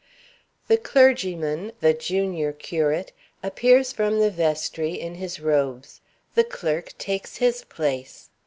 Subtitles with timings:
[0.67, 3.11] The clergyman (the junior curate)
[3.43, 6.01] appears from the vestry in his robes.
[6.33, 8.31] The clerk takes his place.